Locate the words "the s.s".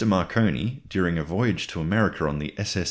2.39-2.79